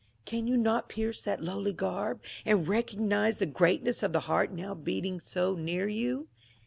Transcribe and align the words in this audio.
(Jan 0.25 0.47
you 0.47 0.57
not 0.57 0.89
pierce 0.89 1.21
that 1.21 1.43
lowly 1.43 1.73
garb, 1.73 2.23
and 2.43 2.67
recognize 2.67 3.37
the 3.37 3.45
greatness 3.45 4.01
of 4.01 4.13
the 4.13 4.21
heart 4.21 4.51
now 4.51 4.73
beat 4.73 5.05
ing 5.05 5.19
so 5.19 5.53
near 5.53 5.87
you 5.87 6.27